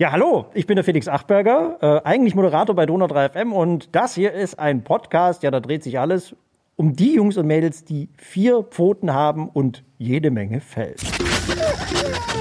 [0.00, 3.94] Ja, hallo, ich bin der Felix Achberger, äh, eigentlich Moderator bei Donau 3 FM und
[3.94, 6.34] das hier ist ein Podcast, ja, da dreht sich alles
[6.76, 10.94] um die Jungs und Mädels, die vier Pfoten haben und jede Menge Fell.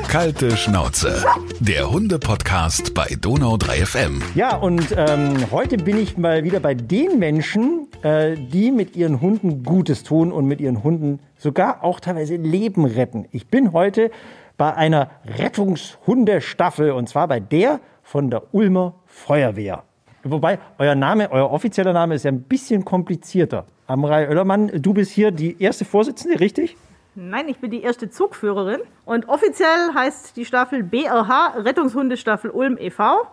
[0.08, 1.22] Kalte Schnauze,
[1.60, 4.22] der Hunde-Podcast bei Donau 3 FM.
[4.36, 9.20] Ja, und ähm, heute bin ich mal wieder bei den Menschen, äh, die mit ihren
[9.20, 13.28] Hunden Gutes tun und mit ihren Hunden sogar auch teilweise Leben retten.
[13.32, 14.12] Ich bin heute
[14.60, 19.84] bei einer Rettungshundestaffel und zwar bei der von der Ulmer Feuerwehr.
[20.24, 23.66] Wobei euer Name, euer offizieller Name ist ja ein bisschen komplizierter.
[23.88, 26.76] Amrei Oellermann, du bist hier die erste Vorsitzende, richtig?
[27.16, 33.28] Nein, ich bin die erste Zugführerin und offiziell heißt die Staffel BRH Rettungshundestaffel Ulm e.V.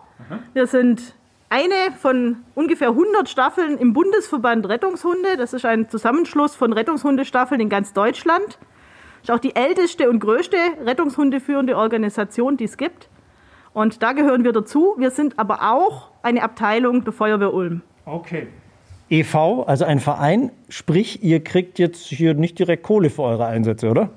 [0.53, 1.13] Wir sind
[1.49, 5.35] eine von ungefähr 100 Staffeln im Bundesverband Rettungshunde.
[5.37, 8.57] Das ist ein Zusammenschluss von Rettungshundestaffeln in ganz Deutschland.
[9.27, 10.55] Ist auch die älteste und größte
[10.85, 13.09] Rettungshundeführende Organisation, die es gibt.
[13.73, 14.95] Und da gehören wir dazu.
[14.97, 17.81] Wir sind aber auch eine Abteilung der Feuerwehr Ulm.
[18.05, 18.47] Okay.
[19.09, 23.89] EV, also ein Verein, sprich, ihr kriegt jetzt hier nicht direkt Kohle für eure Einsätze,
[23.89, 24.11] oder?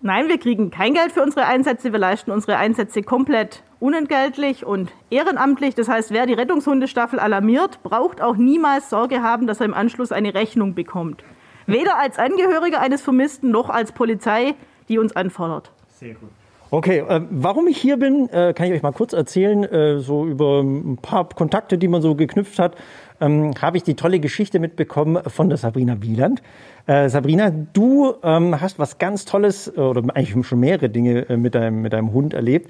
[0.00, 1.90] Nein, wir kriegen kein Geld für unsere Einsätze.
[1.90, 5.74] Wir leisten unsere Einsätze komplett unentgeltlich und ehrenamtlich.
[5.74, 10.12] Das heißt, wer die Rettungshundestaffel alarmiert, braucht auch niemals Sorge haben, dass er im Anschluss
[10.12, 11.24] eine Rechnung bekommt.
[11.66, 14.54] Weder als Angehöriger eines Vermissten noch als Polizei,
[14.88, 15.70] die uns anfordert.
[15.98, 16.30] Sehr gut.
[16.70, 19.62] Okay, äh, warum ich hier bin, äh, kann ich euch mal kurz erzählen.
[19.62, 22.74] Äh, so über ein paar Kontakte, die man so geknüpft hat,
[23.20, 26.42] ähm, habe ich die tolle Geschichte mitbekommen von der Sabrina Wieland.
[26.86, 31.36] Äh, Sabrina, du ähm, hast was ganz Tolles äh, oder eigentlich schon mehrere Dinge äh,
[31.36, 32.68] mit, deinem, mit deinem Hund erlebt.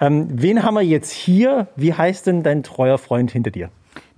[0.00, 1.68] Ähm, wen haben wir jetzt hier?
[1.76, 3.70] Wie heißt denn dein treuer Freund hinter dir?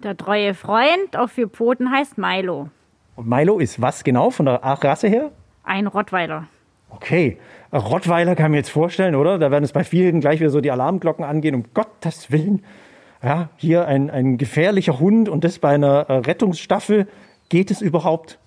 [0.03, 2.71] Der treue Freund auf vier Pfoten heißt Milo.
[3.19, 5.33] Und Milo ist was genau von der Rasse her?
[5.65, 6.47] Ein Rottweiler.
[6.89, 7.37] Okay,
[7.73, 9.41] Rottweiler kann ich mir jetzt vorstellen, oder?
[9.41, 12.63] Da werden es bei vielen gleich wieder so die Alarmglocken angehen, um Gottes Willen.
[13.21, 17.09] Ja, hier ein, ein gefährlicher Hund und das bei einer äh, Rettungsstaffel.
[17.49, 18.39] Geht es überhaupt?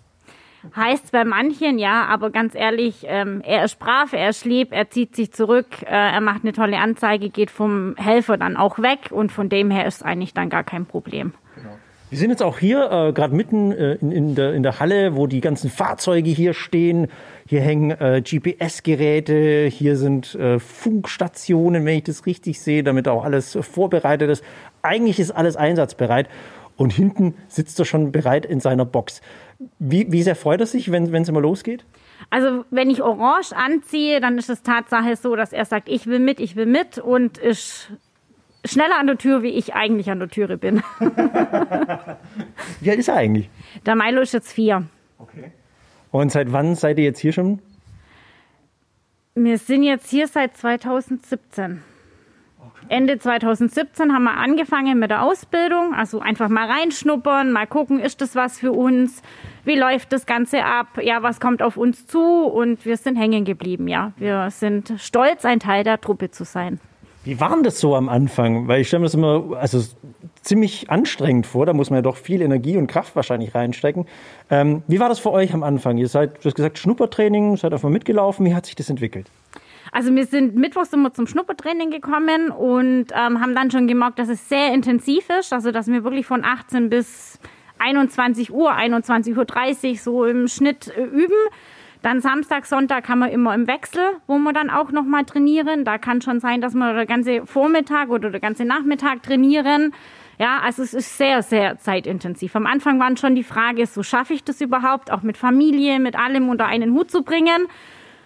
[0.73, 4.89] Heißt bei manchen ja, aber ganz ehrlich, ähm, er ist brav, er ist lieb, er
[4.89, 9.09] zieht sich zurück, äh, er macht eine tolle Anzeige, geht vom Helfer dann auch weg
[9.09, 11.33] und von dem her ist eigentlich dann gar kein Problem.
[12.11, 15.15] Wir sind jetzt auch hier äh, gerade mitten äh, in, in, der, in der Halle,
[15.15, 17.07] wo die ganzen Fahrzeuge hier stehen.
[17.47, 23.23] Hier hängen äh, GPS-Geräte, hier sind äh, Funkstationen, wenn ich das richtig sehe, damit auch
[23.23, 24.43] alles vorbereitet ist.
[24.81, 26.27] Eigentlich ist alles einsatzbereit.
[26.75, 29.21] Und hinten sitzt er schon bereit in seiner Box.
[29.79, 31.85] Wie, wie sehr freut er sich, wenn es immer losgeht?
[32.29, 36.19] Also wenn ich orange anziehe, dann ist es Tatsache so, dass er sagt, ich will
[36.19, 37.89] mit, ich will mit und ist
[38.65, 40.83] schneller an der Tür, wie ich eigentlich an der Türe bin.
[42.79, 43.49] wie alt ist er eigentlich?
[43.85, 44.85] Der Milo ist jetzt vier.
[45.17, 45.51] Okay.
[46.11, 47.59] Und seit wann seid ihr jetzt hier schon?
[49.35, 51.81] Wir sind jetzt hier seit 2017.
[52.89, 58.19] Ende 2017 haben wir angefangen mit der Ausbildung, also einfach mal reinschnuppern, mal gucken, ist
[58.19, 59.21] das was für uns?
[59.63, 60.87] Wie läuft das Ganze ab?
[61.01, 62.21] Ja, was kommt auf uns zu?
[62.21, 64.11] Und wir sind hängen geblieben, ja.
[64.17, 66.81] Wir sind stolz, ein Teil der Truppe zu sein.
[67.23, 68.67] Wie war denn das so am Anfang?
[68.67, 69.83] Weil ich stelle mir das immer also
[70.41, 71.65] ziemlich anstrengend vor.
[71.65, 74.07] Da muss man ja doch viel Energie und Kraft wahrscheinlich reinstecken.
[74.49, 75.97] Ähm, wie war das für euch am Anfang?
[75.97, 78.45] Ihr seid, du hast gesagt, Schnuppertraining, seid einfach mitgelaufen.
[78.45, 79.27] Wie hat sich das entwickelt?
[79.91, 84.29] Also wir sind mittwochs immer zum Schnuppertraining gekommen und ähm, haben dann schon gemerkt, dass
[84.29, 85.53] es sehr intensiv ist.
[85.53, 87.39] Also dass wir wirklich von 18 bis
[87.77, 91.35] 21 Uhr, 21.30 Uhr so im Schnitt äh, üben.
[92.01, 95.85] Dann Samstag, Sonntag haben wir immer im Wechsel, wo wir dann auch nochmal trainieren.
[95.85, 99.93] Da kann schon sein, dass wir der ganze Vormittag oder der ganze Nachmittag trainieren.
[100.39, 102.55] Ja, also es ist sehr, sehr zeitintensiv.
[102.55, 106.15] Am Anfang waren schon die Frage, so schaffe ich das überhaupt, auch mit Familie, mit
[106.17, 107.67] allem unter einen Hut zu bringen.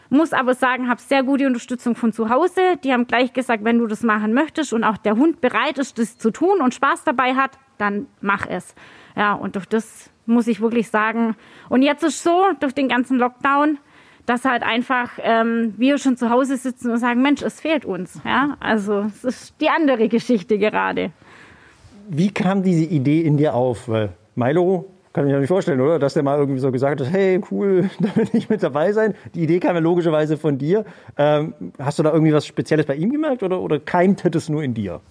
[0.09, 2.77] Muss aber sagen, habe sehr gute Unterstützung von zu Hause.
[2.83, 5.99] Die haben gleich gesagt, wenn du das machen möchtest und auch der Hund bereit ist,
[5.99, 8.75] das zu tun und Spaß dabei hat, dann mach es.
[9.17, 11.35] Ja, und durch das muss ich wirklich sagen.
[11.69, 13.77] Und jetzt ist so, durch den ganzen Lockdown,
[14.25, 18.19] dass halt einfach ähm, wir schon zu Hause sitzen und sagen, Mensch, es fehlt uns.
[18.25, 18.57] Ja?
[18.59, 21.11] Also es ist die andere Geschichte gerade.
[22.07, 23.87] Wie kam diese Idee in dir auf?
[23.87, 25.97] Weil Milo kann ich mir nicht vorstellen, oder?
[25.97, 29.13] Dass der mal irgendwie so gesagt hat, hey, cool, da will ich mit dabei sein.
[29.33, 30.85] Die Idee kam ja logischerweise von dir.
[31.17, 34.61] Ähm, hast du da irgendwie was Spezielles bei ihm gemerkt oder, oder keimte das nur
[34.61, 35.01] in dir?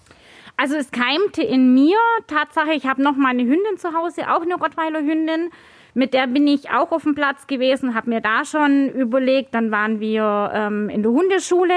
[0.57, 1.97] Also es keimte in mir.
[2.27, 5.51] Tatsache, ich habe noch meine Hündin zu Hause, auch eine Rottweiler Hündin.
[5.93, 9.53] Mit der bin ich auch auf dem Platz gewesen, habe mir da schon überlegt.
[9.53, 11.73] Dann waren wir ähm, in der Hundeschule.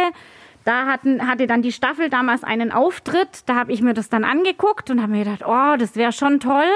[0.64, 3.42] Da hatten, hatte dann die Staffel damals einen Auftritt.
[3.46, 6.40] Da habe ich mir das dann angeguckt und habe mir gedacht, oh, das wäre schon
[6.40, 6.70] toll.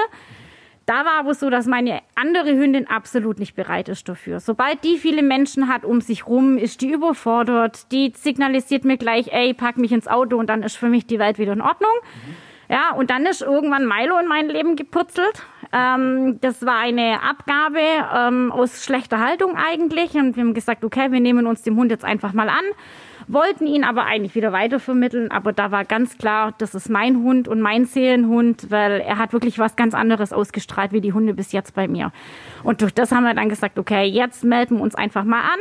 [0.85, 4.39] Da war aber so, dass meine andere Hündin absolut nicht bereit ist dafür.
[4.41, 7.91] Sobald die viele Menschen hat um sich rum, ist die überfordert.
[7.91, 11.19] Die signalisiert mir gleich, ey, pack mich ins Auto und dann ist für mich die
[11.19, 11.91] Welt wieder in Ordnung.
[12.69, 15.43] Ja, und dann ist irgendwann Milo in mein Leben geputzelt.
[15.71, 17.79] Ähm, das war eine Abgabe
[18.15, 20.15] ähm, aus schlechter Haltung eigentlich.
[20.15, 22.63] Und wir haben gesagt, okay, wir nehmen uns dem Hund jetzt einfach mal an
[23.27, 25.31] wollten ihn aber eigentlich wieder weitervermitteln.
[25.31, 29.33] Aber da war ganz klar, das ist mein Hund und mein Seelenhund, weil er hat
[29.33, 32.11] wirklich was ganz anderes ausgestrahlt wie die Hunde bis jetzt bei mir.
[32.63, 35.59] Und durch das haben wir dann gesagt, okay, jetzt melden wir uns einfach mal an.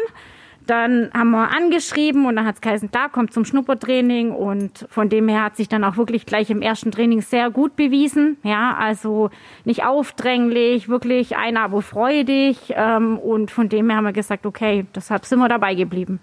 [0.66, 5.08] Dann haben wir angeschrieben und dann hat es geheißen, da kommt zum Schnuppertraining und von
[5.08, 8.36] dem her hat sich dann auch wirklich gleich im ersten Training sehr gut bewiesen.
[8.44, 9.30] Ja, also
[9.64, 14.86] nicht aufdränglich, wirklich einer, aber freudig ähm, und von dem her haben wir gesagt, okay,
[14.94, 16.20] deshalb sind wir dabei geblieben.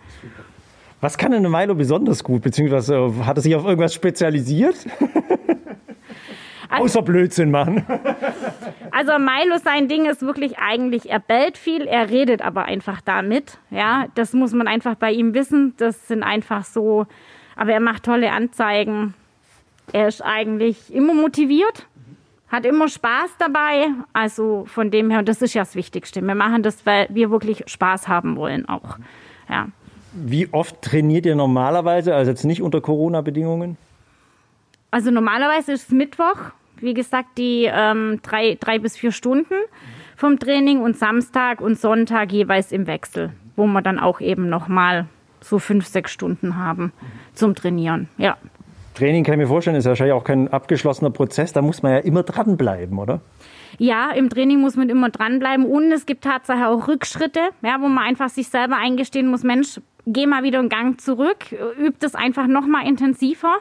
[1.01, 2.41] Was kann denn Milo besonders gut?
[2.41, 4.75] Beziehungsweise äh, hat er sich auf irgendwas spezialisiert?
[6.71, 7.83] Also, Außer Blödsinn machen.
[8.91, 13.57] Also Milo, sein Ding ist wirklich eigentlich, er bellt viel, er redet aber einfach damit.
[13.71, 15.73] Ja, das muss man einfach bei ihm wissen.
[15.77, 17.07] Das sind einfach so,
[17.55, 19.15] aber er macht tolle Anzeigen.
[19.93, 21.87] Er ist eigentlich immer motiviert,
[22.49, 23.87] hat immer Spaß dabei.
[24.13, 26.21] Also von dem her, und das ist ja das Wichtigste.
[26.21, 28.99] Wir machen das, weil wir wirklich Spaß haben wollen auch.
[29.49, 29.69] Ja.
[30.13, 33.77] Wie oft trainiert ihr normalerweise, also jetzt nicht unter Corona-Bedingungen?
[34.91, 36.37] Also normalerweise ist es Mittwoch,
[36.77, 39.53] wie gesagt, die ähm, drei, drei bis vier Stunden
[40.15, 45.07] vom Training und Samstag und Sonntag jeweils im Wechsel, wo wir dann auch eben nochmal
[45.41, 46.91] so fünf, sechs Stunden haben
[47.33, 48.09] zum Trainieren.
[48.17, 48.37] Ja.
[48.95, 51.97] Training kann ich mir vorstellen, ist wahrscheinlich auch kein abgeschlossener Prozess, da muss man ja
[51.99, 53.21] immer dranbleiben, oder?
[53.77, 57.87] Ja, im Training muss man immer dranbleiben und es gibt tatsächlich auch Rückschritte, ja, wo
[57.87, 62.15] man einfach sich selber eingestehen muss, Mensch, geh mal wieder einen Gang zurück, üb das
[62.15, 63.59] einfach noch mal intensiver.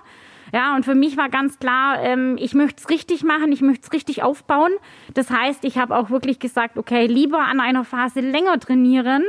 [0.52, 3.87] Ja, und für mich war ganz klar, ähm, ich möchte es richtig machen, ich möchte
[3.87, 4.73] es richtig aufbauen.
[5.14, 9.25] Das heißt, ich habe auch wirklich gesagt, okay, lieber an einer Phase länger trainieren.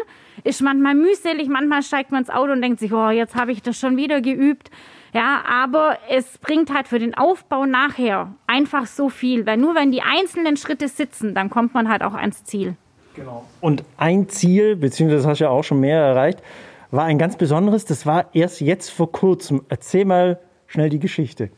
[0.46, 3.62] Ist manchmal mühselig, manchmal steigt man ins Auto und denkt sich, oh, jetzt habe ich
[3.62, 4.72] das schon wieder geübt.
[5.14, 9.92] Ja, aber es bringt halt für den Aufbau nachher einfach so viel, weil nur wenn
[9.92, 12.76] die einzelnen Schritte sitzen, dann kommt man halt auch ans Ziel.
[13.16, 13.44] Genau.
[13.60, 16.42] Und ein Ziel, beziehungsweise hast du ja auch schon mehr erreicht,
[16.92, 17.86] war ein ganz besonderes.
[17.86, 19.64] Das war erst jetzt vor kurzem.
[19.70, 21.50] Erzähl mal schnell die Geschichte.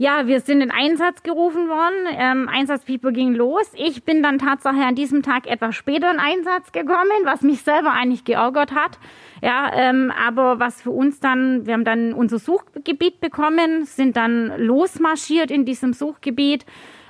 [0.00, 2.06] Ja, wir sind in Einsatz gerufen worden.
[2.16, 3.66] Ähm, Einsatzpieper ging los.
[3.74, 7.92] Ich bin dann tatsächlich an diesem Tag etwas später in Einsatz gekommen, was mich selber
[7.92, 9.00] eigentlich geärgert hat.
[9.42, 14.52] Ja, ähm, aber was für uns dann, wir haben dann unser Suchgebiet bekommen, sind dann
[14.56, 16.64] losmarschiert in diesem Suchgebiet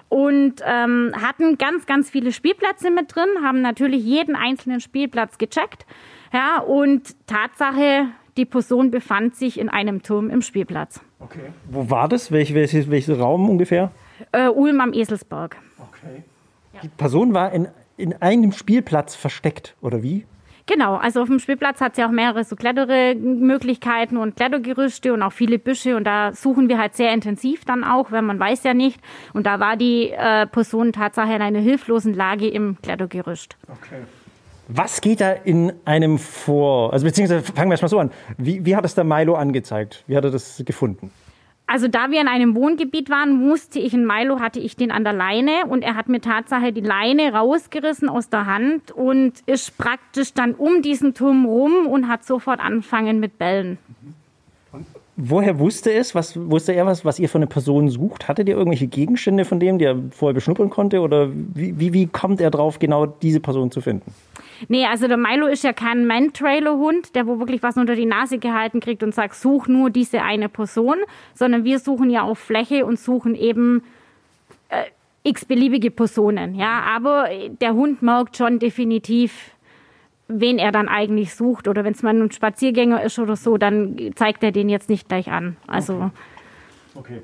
[0.09, 5.85] und ähm, hatten ganz, ganz viele Spielplätze mit drin, haben natürlich jeden einzelnen Spielplatz gecheckt
[6.33, 11.01] ja, und Tatsache, die Person befand sich in einem Turm im Spielplatz.
[11.21, 11.53] Okay.
[11.71, 12.31] Wo war das?
[12.31, 13.91] Welch, welches, welcher Raum ungefähr?
[14.33, 15.57] Äh, Ulm am Eselsberg.
[15.79, 16.23] Okay.
[16.83, 20.27] Die Person war in, in einem Spielplatz versteckt, oder wie?
[20.69, 25.23] Genau, also auf dem Spielplatz hat es ja auch mehrere so Klettermöglichkeiten und Klettergerüste und
[25.23, 28.65] auch viele Büsche und da suchen wir halt sehr intensiv dann auch, weil man weiß
[28.65, 29.01] ja nicht.
[29.33, 33.57] Und da war die äh, Person tatsächlich in einer hilflosen Lage im Klettergerüst.
[33.67, 34.03] Okay.
[34.69, 36.93] Was geht da in einem vor?
[36.93, 38.11] Also beziehungsweise fangen wir erstmal so an.
[38.37, 40.05] Wie, wie hat es der Milo angezeigt?
[40.07, 41.11] Wie hat er das gefunden?
[41.71, 45.05] Also da wir in einem Wohngebiet waren, musste ich in Milo, hatte ich den an
[45.05, 49.77] der Leine und er hat mir Tatsache die Leine rausgerissen aus der Hand und ist
[49.77, 53.77] praktisch dann um diesen Turm rum und hat sofort angefangen mit Bällen.
[55.19, 56.15] Woher wusste es?
[56.15, 58.29] Was wusste er was, was ihr für eine Person sucht?
[58.29, 61.03] Hattet ihr irgendwelche Gegenstände von dem, die er vorher beschnuppern konnte?
[61.03, 64.11] Oder wie, wie, wie kommt er drauf, genau diese Person zu finden?
[64.67, 68.39] Nee, also der Milo ist ja kein Man-Trailer-Hund, der wo wirklich was unter die Nase
[68.39, 70.97] gehalten kriegt und sagt, such nur diese eine Person,
[71.35, 73.83] sondern wir suchen ja auf Fläche und suchen eben
[74.69, 74.85] äh,
[75.23, 76.55] x-beliebige Personen.
[76.55, 77.29] Ja, aber
[77.61, 79.53] der Hund merkt schon definitiv,
[80.27, 81.69] wen er dann eigentlich sucht.
[81.69, 85.09] Oder wenn es mal ein Spaziergänger ist oder so, dann zeigt er den jetzt nicht
[85.09, 85.57] gleich an.
[85.67, 86.11] Also.
[86.95, 87.15] Okay.
[87.17, 87.23] okay.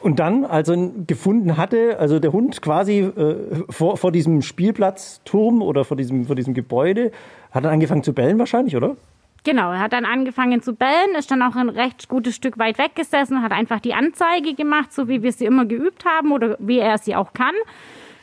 [0.00, 3.36] Und dann, als er gefunden hatte, also der Hund quasi äh,
[3.68, 7.10] vor, vor diesem Spielplatzturm oder vor diesem, vor diesem Gebäude,
[7.50, 8.96] hat er angefangen zu bellen wahrscheinlich, oder?
[9.44, 12.78] Genau, er hat dann angefangen zu bellen, ist dann auch ein recht gutes Stück weit
[12.78, 16.78] weggesessen, hat einfach die Anzeige gemacht, so wie wir sie immer geübt haben oder wie
[16.78, 17.54] er sie auch kann.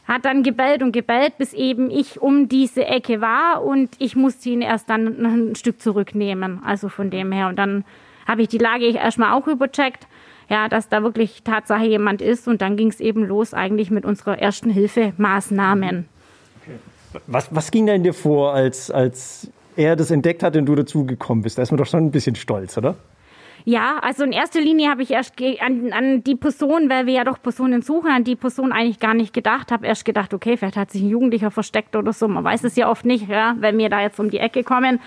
[0.08, 4.50] Hat dann gebellt und gebellt, bis eben ich um diese Ecke war und ich musste
[4.50, 6.62] ihn erst dann ein Stück zurücknehmen.
[6.64, 7.48] Also von dem her.
[7.48, 7.86] Und dann
[8.28, 10.06] habe ich die Lage erstmal auch übercheckt
[10.50, 12.48] ja, dass da wirklich Tatsache jemand ist.
[12.48, 16.08] Und dann ging es eben los eigentlich mit unserer ersten Hilfemaßnahmen.
[17.28, 21.44] Was, was ging denn dir vor, als, als er das entdeckt hat und du dazugekommen
[21.44, 21.58] bist?
[21.58, 22.96] Da ist man doch schon ein bisschen stolz, oder?
[23.68, 27.24] Ja, also in erster Linie habe ich erst an, an, die Person, weil wir ja
[27.24, 29.72] doch Personen suchen, an die Person eigentlich gar nicht gedacht.
[29.72, 32.28] Habe erst gedacht, okay, vielleicht hat sich ein Jugendlicher versteckt oder so.
[32.28, 35.00] Man weiß es ja oft nicht, ja, wenn wir da jetzt um die Ecke kommen.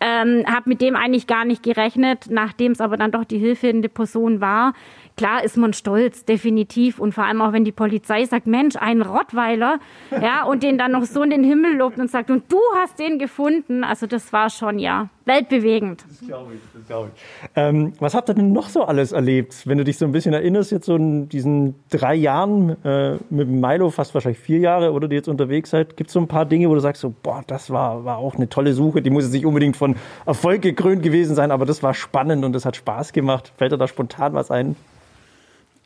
[0.00, 2.28] Ähm, habe mit dem eigentlich gar nicht gerechnet.
[2.30, 4.72] Nachdem es aber dann doch die hilfende Person war,
[5.18, 6.98] klar ist man stolz, definitiv.
[6.98, 10.92] Und vor allem auch, wenn die Polizei sagt, Mensch, ein Rottweiler, ja, und den dann
[10.92, 13.84] noch so in den Himmel lobt und sagt, und du hast den gefunden.
[13.84, 16.04] Also das war schon, ja, weltbewegend.
[16.08, 17.48] Das glaube ich, das glaube ich.
[17.54, 20.34] Ähm, was habt ihr denn noch so alles erlebt, wenn du dich so ein bisschen
[20.34, 25.06] erinnerst, jetzt so in diesen drei Jahren äh, mit Milo, fast wahrscheinlich vier Jahre, oder
[25.06, 27.44] die jetzt unterwegs seid, gibt es so ein paar Dinge, wo du sagst, so, boah,
[27.46, 29.94] das war, war auch eine tolle Suche, die muss jetzt nicht unbedingt von
[30.26, 33.52] Erfolg gekrönt gewesen sein, aber das war spannend und das hat Spaß gemacht.
[33.56, 34.74] Fällt dir da spontan was ein?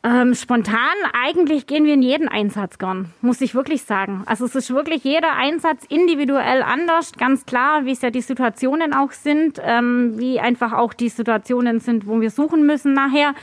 [0.05, 0.75] Ähm, spontan,
[1.13, 4.23] eigentlich gehen wir in jeden Einsatz gern, muss ich wirklich sagen.
[4.25, 8.93] Also es ist wirklich jeder Einsatz individuell anders, ganz klar, wie es ja die Situationen
[8.93, 13.33] auch sind, ähm, wie einfach auch die Situationen sind, wo wir suchen müssen nachher.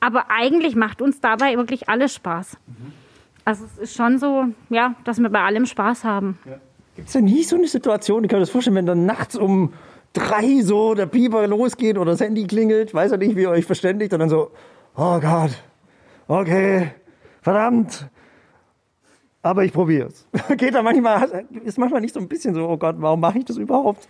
[0.00, 2.56] Aber eigentlich macht uns dabei wirklich alles Spaß.
[2.66, 2.92] Mhm.
[3.44, 6.38] Also es ist schon so, ja, dass wir bei allem Spaß haben.
[6.44, 6.58] Ja.
[6.96, 9.36] Gibt es denn nie so eine Situation, ich kann mir das vorstellen, wenn dann nachts
[9.36, 9.72] um
[10.12, 13.66] drei so der Pieper losgeht oder das Handy klingelt, weiß er nicht, wie ihr euch
[13.66, 14.50] verständigt und dann so,
[14.96, 15.52] oh Gott,
[16.28, 16.92] okay,
[17.42, 18.08] verdammt,
[19.42, 20.26] aber ich probiere es.
[20.56, 23.44] Geht da manchmal, ist manchmal nicht so ein bisschen so, oh Gott, warum mache ich
[23.44, 24.08] das überhaupt?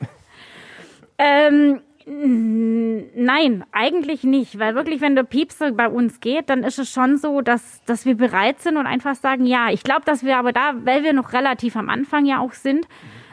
[1.18, 6.90] Ähm, nein, eigentlich nicht, weil wirklich, wenn der Piepser bei uns geht, dann ist es
[6.90, 10.38] schon so, dass, dass wir bereit sind und einfach sagen, ja, ich glaube, dass wir
[10.38, 12.86] aber da, weil wir noch relativ am Anfang ja auch sind,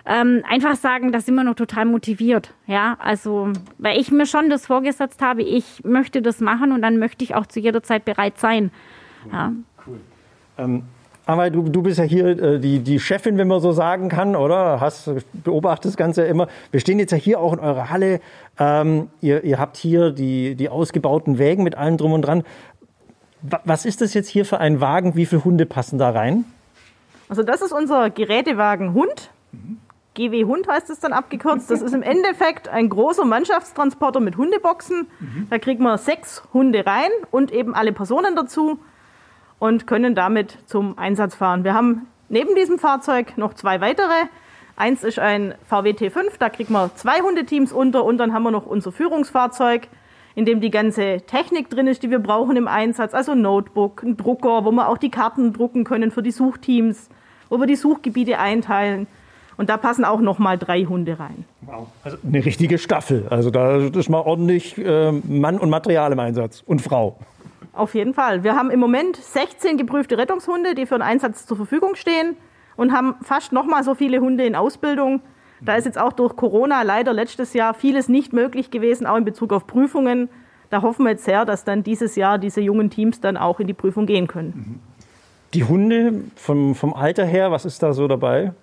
[0.05, 2.53] ähm, einfach sagen, da sind wir noch total motiviert.
[2.67, 6.97] Ja, also, weil ich mir schon das vorgesetzt habe, ich möchte das machen und dann
[6.97, 8.71] möchte ich auch zu jeder Zeit bereit sein.
[9.31, 9.51] Ja.
[9.85, 9.99] Cool.
[10.57, 10.83] Ähm,
[11.25, 14.35] aber du, du bist ja hier äh, die, die Chefin, wenn man so sagen kann,
[14.35, 14.79] oder?
[14.79, 15.09] Hast
[15.43, 16.47] beobachtest das Ganze ja immer.
[16.69, 18.21] Wir stehen jetzt ja hier auch in eurer Halle.
[18.59, 22.43] Ähm, ihr, ihr habt hier die, die ausgebauten Wägen mit allem drum und dran.
[23.63, 25.15] Was ist das jetzt hier für ein Wagen?
[25.15, 26.45] Wie viele Hunde passen da rein?
[27.27, 29.31] Also das ist unser Gerätewagen Hund.
[29.51, 29.77] Mhm.
[30.15, 31.69] GW Hund heißt es dann abgekürzt.
[31.69, 35.07] Das ist im Endeffekt ein großer Mannschaftstransporter mit Hundeboxen.
[35.19, 35.47] Mhm.
[35.49, 38.79] Da kriegt man sechs Hunde rein und eben alle Personen dazu
[39.59, 41.63] und können damit zum Einsatz fahren.
[41.63, 44.27] Wir haben neben diesem Fahrzeug noch zwei weitere.
[44.77, 48.51] Eins ist ein VW T5, da kriegt man zwei Hundeteams unter und dann haben wir
[48.51, 49.87] noch unser Führungsfahrzeug,
[50.35, 54.03] in dem die ganze Technik drin ist, die wir brauchen im Einsatz, also ein Notebook,
[54.03, 57.09] ein Drucker, wo wir auch die Karten drucken können für die Suchteams,
[57.49, 59.07] wo wir die Suchgebiete einteilen.
[59.57, 61.45] Und da passen auch noch mal drei Hunde rein.
[61.61, 61.87] Wow.
[62.03, 63.27] Also eine richtige Staffel.
[63.29, 67.17] Also da ist mal ordentlich äh, Mann und Material im Einsatz und Frau.
[67.73, 68.43] Auf jeden Fall.
[68.43, 72.37] Wir haben im Moment 16 geprüfte Rettungshunde, die für den Einsatz zur Verfügung stehen
[72.77, 75.21] und haben fast noch mal so viele Hunde in Ausbildung.
[75.61, 79.25] Da ist jetzt auch durch Corona leider letztes Jahr vieles nicht möglich gewesen, auch in
[79.25, 80.29] Bezug auf Prüfungen.
[80.69, 83.67] Da hoffen wir jetzt sehr, dass dann dieses Jahr diese jungen Teams dann auch in
[83.67, 84.81] die Prüfung gehen können.
[85.53, 88.53] Die Hunde vom, vom Alter her, was ist da so dabei?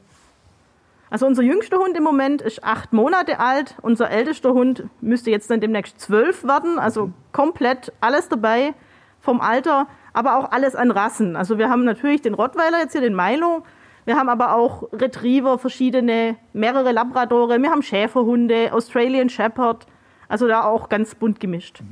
[1.13, 3.75] Also unser jüngster Hund im Moment ist acht Monate alt.
[3.83, 6.79] Unser ältester Hund müsste jetzt dann demnächst zwölf werden.
[6.79, 8.73] Also komplett alles dabei
[9.21, 11.37] vom Alter, aber auch alles an Rassen.
[11.37, 13.63] Also wir haben natürlich den Rottweiler jetzt hier, den Milo.
[14.07, 17.61] Wir haben aber auch Retriever, verschiedene, mehrere Labradore.
[17.61, 19.87] Wir haben Schäferhunde, Australian Shepherd.
[20.29, 21.83] Also da auch ganz bunt gemischt.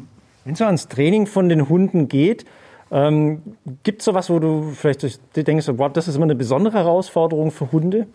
[0.46, 2.46] Wenn es so ans Training von den Hunden geht,
[2.90, 3.42] ähm,
[3.82, 7.50] gibt es so was, wo du vielleicht denkst, wow, das ist immer eine besondere Herausforderung
[7.50, 8.06] für Hunde?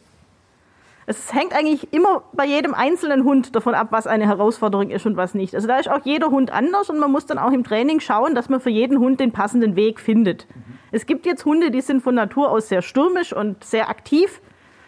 [1.07, 5.17] Es hängt eigentlich immer bei jedem einzelnen Hund davon ab, was eine Herausforderung ist und
[5.17, 5.53] was nicht.
[5.53, 8.33] Also da ist auch jeder Hund anders und man muss dann auch im Training schauen,
[8.33, 10.47] dass man für jeden Hund den passenden Weg findet.
[10.49, 10.79] Mhm.
[10.91, 14.41] Es gibt jetzt Hunde, die sind von Natur aus sehr stürmisch und sehr aktiv.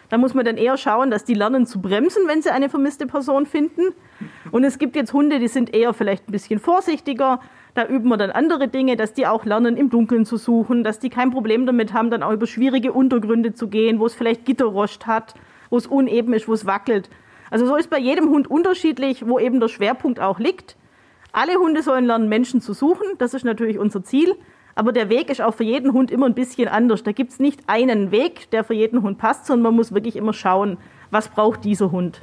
[0.08, 3.06] Da muss man dann eher schauen, dass die lernen zu bremsen, wenn sie eine vermisste
[3.06, 3.92] Person finden.
[4.50, 7.40] Und es gibt jetzt Hunde, die sind eher vielleicht ein bisschen vorsichtiger.
[7.74, 10.98] Da üben wir dann andere Dinge, dass die auch lernen, im Dunkeln zu suchen, dass
[10.98, 14.46] die kein Problem damit haben, dann auch über schwierige Untergründe zu gehen, wo es vielleicht
[14.46, 15.34] Gitterrost hat
[15.70, 17.10] wo es uneben ist, wo es wackelt.
[17.50, 20.76] Also so ist bei jedem Hund unterschiedlich, wo eben der Schwerpunkt auch liegt.
[21.32, 23.06] Alle Hunde sollen lernen, Menschen zu suchen.
[23.18, 24.34] Das ist natürlich unser Ziel.
[24.74, 27.02] Aber der Weg ist auch für jeden Hund immer ein bisschen anders.
[27.02, 30.14] Da gibt es nicht einen Weg, der für jeden Hund passt, sondern man muss wirklich
[30.14, 30.78] immer schauen,
[31.10, 32.22] was braucht dieser Hund.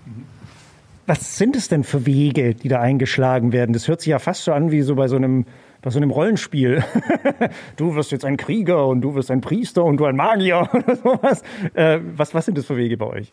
[1.06, 3.74] Was sind es denn für Wege, die da eingeschlagen werden?
[3.74, 5.46] Das hört sich ja fast so an wie so bei so einem,
[5.86, 6.84] bei so einem Rollenspiel.
[7.78, 10.96] du wirst jetzt ein Krieger und du wirst ein Priester und du ein Magier oder
[10.96, 11.44] sowas.
[11.76, 13.32] Äh, was, was sind das für Wege bei euch?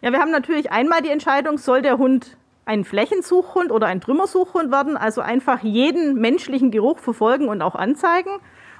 [0.00, 2.36] Ja, wir haben natürlich einmal die Entscheidung, soll der Hund
[2.66, 8.30] ein Flächensuchhund oder ein Trümmersuchhund werden, also einfach jeden menschlichen Geruch verfolgen und auch anzeigen.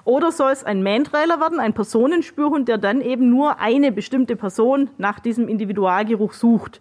[0.05, 4.91] Oder soll es ein Mantrailer werden, ein Personenspürhund, der dann eben nur eine bestimmte Person
[4.99, 6.81] nach diesem Individualgeruch sucht.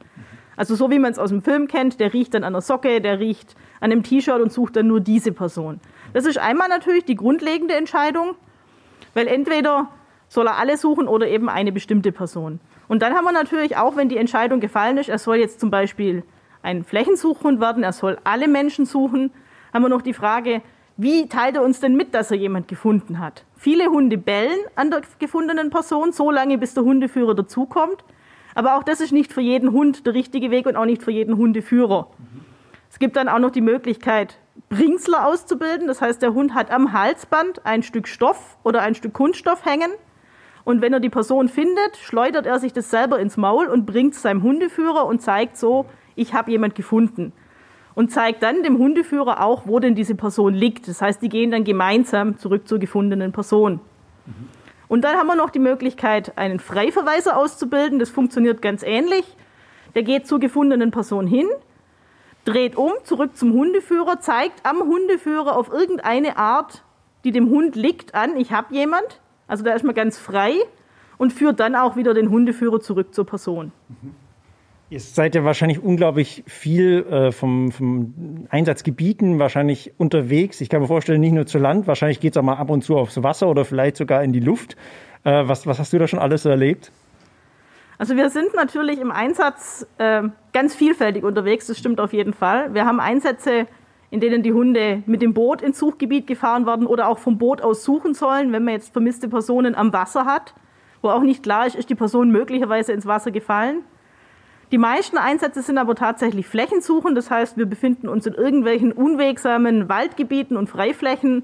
[0.55, 3.01] Also so wie man es aus dem Film kennt, der riecht dann an der Socke,
[3.01, 5.79] der riecht an einem T-Shirt und sucht dann nur diese Person.
[6.13, 8.35] Das ist einmal natürlich die grundlegende Entscheidung,
[9.13, 9.89] weil entweder
[10.27, 12.59] soll er alle suchen oder eben eine bestimmte Person.
[12.87, 15.71] Und dann haben wir natürlich auch, wenn die Entscheidung gefallen ist, er soll jetzt zum
[15.71, 16.23] Beispiel
[16.61, 19.31] ein Flächensuchhund werden, er soll alle Menschen suchen,
[19.73, 20.61] haben wir noch die Frage,
[20.97, 23.45] wie teilt er uns denn mit, dass er jemand gefunden hat?
[23.55, 28.03] Viele Hunde bellen an der gefundenen Person, so lange bis der Hundeführer dazukommt.
[28.53, 31.11] Aber auch das ist nicht für jeden Hund der richtige Weg und auch nicht für
[31.11, 32.07] jeden Hundeführer.
[32.89, 34.37] Es gibt dann auch noch die Möglichkeit,
[34.69, 35.87] Bringsler auszubilden.
[35.87, 39.91] Das heißt, der Hund hat am Halsband ein Stück Stoff oder ein Stück Kunststoff hängen.
[40.63, 44.13] Und wenn er die Person findet, schleudert er sich das selber ins Maul und bringt
[44.13, 47.33] es seinem Hundeführer und zeigt so, ich habe jemand gefunden.
[47.95, 50.87] Und zeigt dann dem Hundeführer auch, wo denn diese Person liegt.
[50.87, 53.81] Das heißt, die gehen dann gemeinsam zurück zur gefundenen Person.
[54.25, 54.49] Mhm.
[54.87, 57.97] Und dann haben wir noch die Möglichkeit, einen Freiverweiser auszubilden.
[57.97, 59.23] Das funktioniert ganz ähnlich.
[59.95, 61.47] Der geht zur gefundenen Person hin,
[62.45, 66.83] dreht um, zurück zum Hundeführer, zeigt am Hundeführer auf irgendeine Art,
[67.23, 69.21] die dem Hund liegt, an, ich habe jemand.
[69.47, 70.53] Also da ist man ganz frei
[71.17, 73.71] und führt dann auch wieder den Hundeführer zurück zur Person.
[74.89, 80.59] Ihr seid ja wahrscheinlich unglaublich viel äh, vom, vom Einsatzgebieten wahrscheinlich unterwegs.
[80.61, 82.83] Ich kann mir vorstellen, nicht nur zu Land, wahrscheinlich geht es auch mal ab und
[82.83, 84.75] zu aufs Wasser oder vielleicht sogar in die Luft.
[85.23, 86.91] Äh, was, was hast du da schon alles erlebt?
[88.01, 92.73] Also wir sind natürlich im Einsatz äh, ganz vielfältig unterwegs, das stimmt auf jeden Fall.
[92.73, 93.67] Wir haben Einsätze,
[94.09, 97.61] in denen die Hunde mit dem Boot ins Suchgebiet gefahren werden oder auch vom Boot
[97.61, 100.55] aus suchen sollen, wenn man jetzt vermisste Personen am Wasser hat,
[101.03, 103.83] wo auch nicht klar ist, ist die Person möglicherweise ins Wasser gefallen.
[104.71, 109.89] Die meisten Einsätze sind aber tatsächlich Flächensuchen, das heißt, wir befinden uns in irgendwelchen unwegsamen
[109.89, 111.43] Waldgebieten und Freiflächen,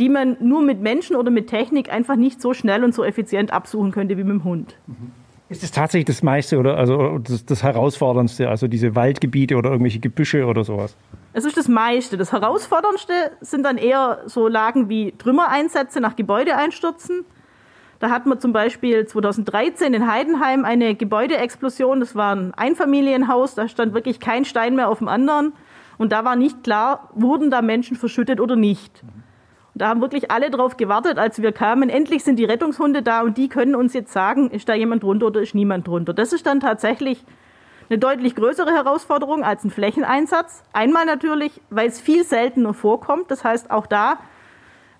[0.00, 3.52] die man nur mit Menschen oder mit Technik einfach nicht so schnell und so effizient
[3.52, 4.74] absuchen könnte wie mit dem Hund.
[4.88, 5.23] Mhm.
[5.50, 10.00] Ist es tatsächlich das meiste oder also das, das, Herausforderndste, also diese Waldgebiete oder irgendwelche
[10.00, 10.96] Gebüsche oder sowas?
[11.34, 12.16] Es ist das meiste.
[12.16, 17.26] Das Herausforderndste sind dann eher so Lagen wie Trümmereinsätze nach Gebäudeeinstürzen.
[17.98, 22.00] Da hatten wir zum Beispiel 2013 in Heidenheim eine Gebäudeexplosion.
[22.00, 25.52] Das war ein Einfamilienhaus, da stand wirklich kein Stein mehr auf dem anderen.
[25.98, 29.04] Und da war nicht klar, wurden da Menschen verschüttet oder nicht.
[29.74, 31.88] Da haben wirklich alle drauf gewartet, als wir kamen.
[31.88, 35.26] Endlich sind die Rettungshunde da und die können uns jetzt sagen, ist da jemand drunter
[35.26, 36.14] oder ist niemand drunter.
[36.14, 37.24] Das ist dann tatsächlich
[37.90, 40.62] eine deutlich größere Herausforderung als ein Flächeneinsatz.
[40.72, 43.30] Einmal natürlich, weil es viel seltener vorkommt.
[43.30, 44.18] Das heißt, auch da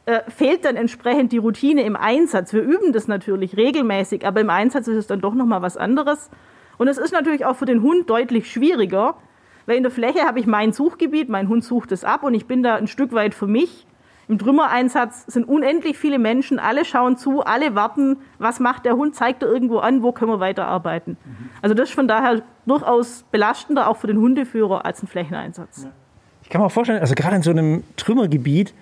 [0.07, 2.53] äh, fehlt dann entsprechend die Routine im Einsatz.
[2.53, 6.31] Wir üben das natürlich regelmäßig, aber im Einsatz ist es dann doch nochmal was anderes.
[6.79, 9.17] Und es ist natürlich auch für den Hund deutlich schwieriger,
[9.67, 12.47] weil in der Fläche habe ich mein Suchgebiet, mein Hund sucht es ab und ich
[12.47, 13.87] bin da ein Stück weit für mich.
[14.29, 19.15] Im Trümmereinsatz sind unendlich viele Menschen, alle schauen zu, alle warten, was macht der Hund,
[19.15, 21.17] zeigt er irgendwo an, wo können wir weiterarbeiten.
[21.63, 25.87] Also das ist von daher durchaus belastender, auch für den Hundeführer, als ein Flächeneinsatz.
[26.43, 28.75] Ich kann mir vorstellen, also gerade in so einem Trümmergebiet,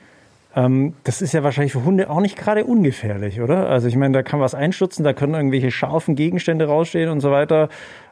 [0.55, 3.69] ähm, das ist ja wahrscheinlich für Hunde auch nicht gerade ungefährlich, oder?
[3.69, 7.31] Also ich meine, da kann was einstürzen, da können irgendwelche scharfen Gegenstände rausstehen und so
[7.31, 7.69] weiter.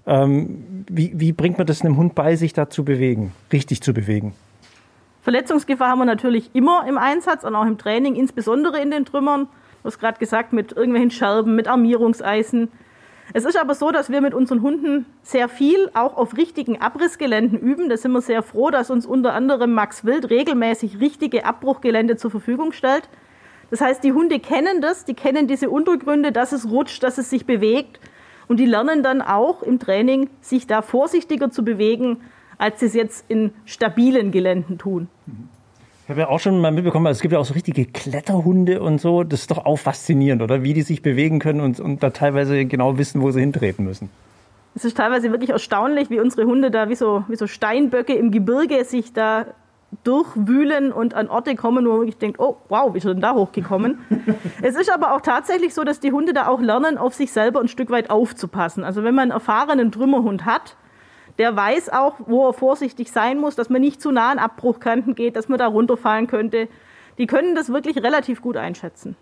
[0.07, 3.93] Ähm, wie, wie bringt man das einem Hund bei, sich da zu bewegen, richtig zu
[3.93, 4.33] bewegen?
[5.23, 9.49] Verletzungsgefahr haben wir natürlich immer im Einsatz und auch im Training, insbesondere in den Trümmern.
[9.83, 12.69] Du hast gerade gesagt, mit irgendwelchen Scherben, mit Armierungseisen.
[13.33, 17.59] Es ist aber so, dass wir mit unseren Hunden sehr viel auch auf richtigen Abrissgeländen
[17.59, 17.89] üben.
[17.89, 22.31] Da sind wir sehr froh, dass uns unter anderem Max Wild regelmäßig richtige Abbruchgelände zur
[22.31, 23.09] Verfügung stellt.
[23.71, 27.31] Das heißt, die Hunde kennen das, die kennen diese Untergründe, dass es rutscht, dass es
[27.31, 28.01] sich bewegt.
[28.49, 32.23] Und die lernen dann auch im Training, sich da vorsichtiger zu bewegen,
[32.61, 35.09] als sie es jetzt in stabilen Geländen tun.
[36.05, 38.83] Ich habe ja auch schon mal mitbekommen, also es gibt ja auch so richtige Kletterhunde
[38.83, 39.25] und so.
[39.25, 40.63] Das ist doch auch faszinierend, oder?
[40.63, 44.11] Wie die sich bewegen können und, und da teilweise genau wissen, wo sie hintreten müssen.
[44.75, 48.31] Es ist teilweise wirklich erstaunlich, wie unsere Hunde da wie so, wie so Steinböcke im
[48.31, 49.47] Gebirge sich da
[50.05, 53.23] durchwühlen und an Orte kommen, wo man wirklich denkt, oh wow, wie ist er denn
[53.23, 53.99] da hochgekommen?
[54.63, 57.61] es ist aber auch tatsächlich so, dass die Hunde da auch lernen, auf sich selber
[57.61, 58.85] ein Stück weit aufzupassen.
[58.85, 60.77] Also wenn man einen erfahrenen Trümmerhund hat,
[61.41, 65.15] der weiß auch, wo er vorsichtig sein muss, dass man nicht zu nah an Abbruchkanten
[65.15, 66.69] geht, dass man da runterfallen könnte.
[67.17, 69.17] Die können das wirklich relativ gut einschätzen.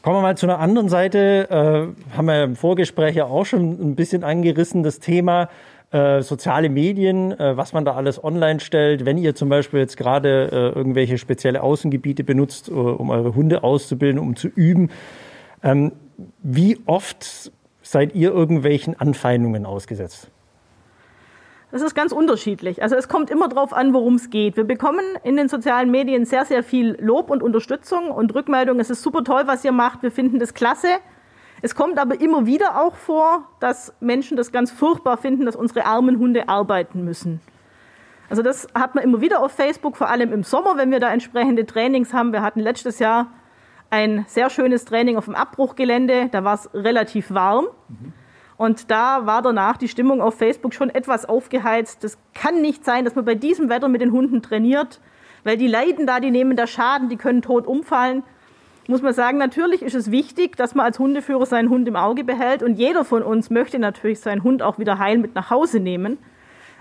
[0.00, 1.46] Kommen wir mal zu einer anderen Seite.
[1.50, 5.50] Äh, haben wir im Vorgespräch ja auch schon ein bisschen angerissen, das Thema
[5.90, 9.04] äh, soziale Medien, äh, was man da alles online stellt.
[9.04, 13.64] Wenn ihr zum Beispiel jetzt gerade äh, irgendwelche spezielle Außengebiete benutzt, äh, um eure Hunde
[13.64, 14.88] auszubilden, um zu üben,
[15.62, 15.92] ähm,
[16.42, 20.30] wie oft seid ihr irgendwelchen Anfeindungen ausgesetzt?
[21.70, 22.82] Das ist ganz unterschiedlich.
[22.82, 24.56] Also es kommt immer darauf an, worum es geht.
[24.56, 28.80] Wir bekommen in den sozialen Medien sehr, sehr viel Lob und Unterstützung und Rückmeldung.
[28.80, 30.02] Es ist super toll, was ihr macht.
[30.02, 30.88] Wir finden das klasse.
[31.60, 35.84] Es kommt aber immer wieder auch vor, dass Menschen das ganz furchtbar finden, dass unsere
[35.84, 37.40] armen Hunde arbeiten müssen.
[38.30, 41.12] Also das hat man immer wieder auf Facebook, vor allem im Sommer, wenn wir da
[41.12, 42.32] entsprechende Trainings haben.
[42.32, 43.28] Wir hatten letztes Jahr
[43.90, 46.28] ein sehr schönes Training auf dem Abbruchgelände.
[46.30, 47.66] Da war es relativ warm.
[48.58, 52.02] Und da war danach die Stimmung auf Facebook schon etwas aufgeheizt.
[52.02, 55.00] Das kann nicht sein, dass man bei diesem Wetter mit den Hunden trainiert,
[55.44, 58.24] weil die leiden da, die nehmen da Schaden, die können tot umfallen.
[58.88, 62.24] Muss man sagen, natürlich ist es wichtig, dass man als Hundeführer seinen Hund im Auge
[62.24, 62.64] behält.
[62.64, 66.18] Und jeder von uns möchte natürlich seinen Hund auch wieder heil mit nach Hause nehmen.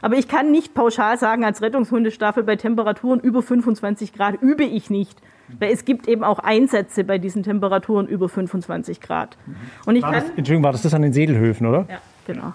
[0.01, 4.89] Aber ich kann nicht pauschal sagen, als Rettungshundestaffel bei Temperaturen über 25 Grad übe ich
[4.89, 5.21] nicht.
[5.59, 9.37] Weil es gibt eben auch Einsätze bei diesen Temperaturen über 25 Grad.
[9.85, 11.85] Und ich War kann, das, Entschuldigung, war das das an den Sedelhöfen, oder?
[11.89, 12.53] ja, genau.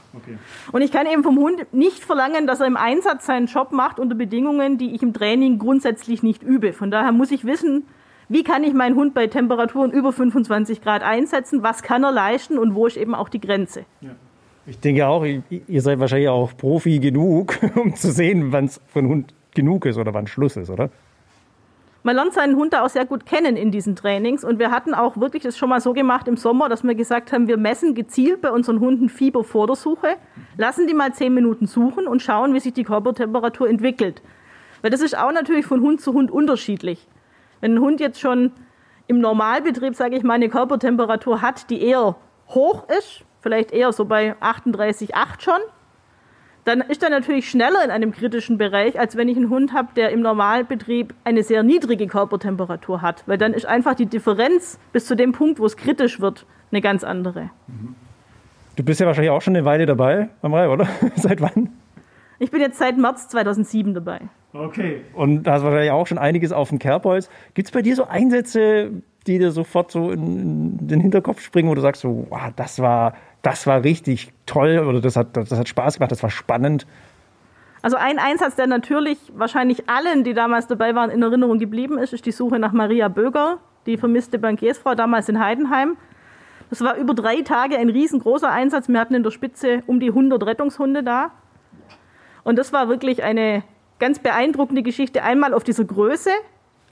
[0.72, 3.98] Und ich kann eben vom Hund nicht verlangen, dass er im Einsatz seinen Job macht
[3.98, 6.72] unter Bedingungen, die ich im Training grundsätzlich nicht übe.
[6.72, 7.84] Von daher muss ich wissen,
[8.28, 12.58] wie kann ich meinen Hund bei Temperaturen über 25 Grad einsetzen, was kann er leisten
[12.58, 13.84] und wo ist eben auch die Grenze.
[14.66, 18.80] Ich denke auch, ihr ihr seid wahrscheinlich auch Profi genug, um zu sehen, wann es
[18.86, 20.90] für einen Hund genug ist oder wann Schluss ist, oder?
[22.04, 24.92] Man lernt seinen Hund da auch sehr gut kennen in diesen Trainings und wir hatten
[24.92, 27.94] auch wirklich das schon mal so gemacht im Sommer, dass wir gesagt haben, wir messen
[27.94, 30.16] gezielt bei unseren Hunden Fieber vor der Suche,
[30.56, 34.20] lassen die mal zehn Minuten suchen und schauen, wie sich die Körpertemperatur entwickelt.
[34.80, 37.06] Weil das ist auch natürlich von Hund zu Hund unterschiedlich.
[37.60, 38.50] Wenn ein Hund jetzt schon
[39.06, 42.16] im Normalbetrieb, sage ich mal, eine Körpertemperatur hat, die eher
[42.48, 45.60] hoch ist, vielleicht eher so bei 38,8 schon,
[46.64, 49.88] dann ist er natürlich schneller in einem kritischen Bereich, als wenn ich einen Hund habe,
[49.96, 53.24] der im Normalbetrieb eine sehr niedrige Körpertemperatur hat.
[53.26, 56.80] Weil dann ist einfach die Differenz bis zu dem Punkt, wo es kritisch wird, eine
[56.80, 57.50] ganz andere.
[58.76, 60.88] Du bist ja wahrscheinlich auch schon eine Weile dabei, Amrei, oder?
[61.16, 61.70] Seit wann?
[62.38, 64.20] Ich bin jetzt seit März 2007 dabei.
[64.52, 65.02] Okay.
[65.14, 67.30] Und da hast wahrscheinlich auch schon einiges auf dem Kerbholz.
[67.54, 68.90] Gibt es bei dir so Einsätze,
[69.28, 72.80] die dir sofort so in, in den Hinterkopf springen, wo du sagst, so, wow, das
[72.80, 76.86] war, das war richtig toll oder das hat, das hat Spaß gemacht, das war spannend?
[77.82, 82.12] Also ein Einsatz, der natürlich wahrscheinlich allen, die damals dabei waren, in Erinnerung geblieben ist,
[82.12, 85.96] ist die Suche nach Maria Böger, die vermisste Bankiersfrau damals in Heidenheim.
[86.70, 88.88] Das war über drei Tage ein riesengroßer Einsatz.
[88.88, 91.32] Wir hatten in der Spitze um die 100 Rettungshunde da.
[92.44, 93.64] Und das war wirklich eine
[93.98, 95.22] ganz beeindruckende Geschichte.
[95.22, 96.30] Einmal auf dieser Größe,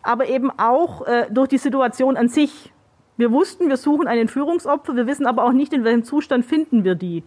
[0.02, 2.72] aber eben auch äh, durch die Situation an sich.
[3.20, 6.84] Wir wussten, wir suchen einen Führungsopfer, wir wissen aber auch nicht, in welchem Zustand finden
[6.84, 7.22] wir die.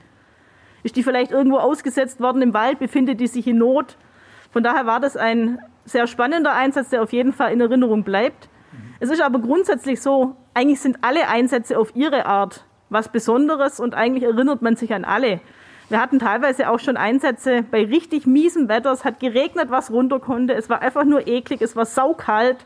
[0.82, 3.96] Ist die vielleicht irgendwo ausgesetzt worden im Wald, befindet die sich in Not?
[4.50, 8.50] Von daher war das ein sehr spannender Einsatz, der auf jeden Fall in Erinnerung bleibt.
[9.02, 13.94] Es ist aber grundsätzlich so, eigentlich sind alle Einsätze auf ihre Art was Besonderes und
[13.94, 15.42] eigentlich erinnert man sich an alle.
[15.90, 18.92] Wir hatten teilweise auch schon Einsätze bei richtig miesem Wetter.
[18.92, 20.56] Es hat geregnet, was runter konnte.
[20.56, 21.62] Es war einfach nur eklig.
[21.62, 22.66] Es war saukalt.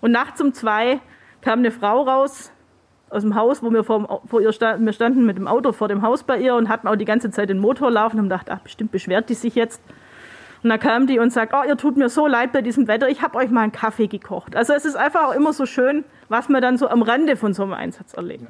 [0.00, 1.00] Und nachts um zwei
[1.42, 2.52] kam eine Frau raus
[3.14, 4.84] aus dem Haus, wo wir vor, vor ihr standen.
[4.84, 7.30] Wir standen mit dem Auto vor dem Haus bei ihr und hatten auch die ganze
[7.30, 9.80] Zeit den Motor laufen und gedacht, ach, bestimmt beschwert die sich jetzt.
[10.62, 13.08] Und dann kam die und sagt, oh, ihr tut mir so leid bei diesem Wetter,
[13.08, 14.56] ich habe euch mal einen Kaffee gekocht.
[14.56, 17.52] Also es ist einfach auch immer so schön, was man dann so am Rande von
[17.52, 18.46] so einem Einsatz erlebt.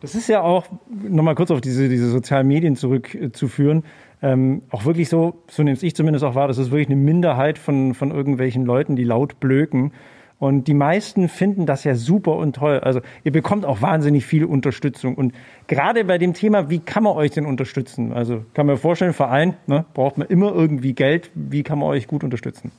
[0.00, 3.82] Das ist ja auch, nochmal kurz auf diese, diese sozialen Medien zurückzuführen,
[4.22, 7.58] ähm, auch wirklich so, so nehme ich zumindest auch wahr, das ist wirklich eine Minderheit
[7.58, 9.92] von, von irgendwelchen Leuten, die laut blöken.
[10.38, 12.78] Und die meisten finden das ja super und toll.
[12.78, 15.16] Also ihr bekommt auch wahnsinnig viel Unterstützung.
[15.16, 15.34] Und
[15.66, 18.12] gerade bei dem Thema, wie kann man euch denn unterstützen?
[18.12, 21.30] Also kann man vorstellen, Verein, ne, braucht man immer irgendwie Geld.
[21.34, 22.70] Wie kann man euch gut unterstützen?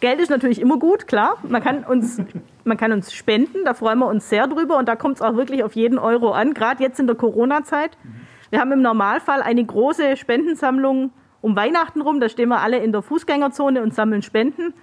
[0.00, 1.36] Geld ist natürlich immer gut, klar.
[1.48, 2.20] Man kann uns,
[2.64, 5.36] man kann uns spenden, da freuen wir uns sehr drüber und da kommt es auch
[5.36, 7.96] wirklich auf jeden Euro an, gerade jetzt in der Corona-Zeit.
[8.50, 12.92] Wir haben im Normalfall eine große Spendensammlung um Weihnachten rum, da stehen wir alle in
[12.92, 14.74] der Fußgängerzone und sammeln Spenden.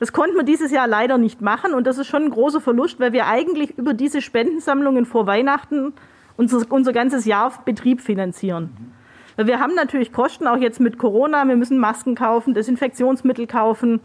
[0.00, 2.98] Das konnten wir dieses Jahr leider nicht machen und das ist schon ein großer Verlust,
[2.98, 5.92] weil wir eigentlich über diese Spendensammlungen vor Weihnachten
[6.36, 8.94] unser, unser ganzes Jahr Betrieb finanzieren.
[9.36, 14.00] Weil wir haben natürlich Kosten, auch jetzt mit Corona, wir müssen Masken kaufen, Desinfektionsmittel kaufen,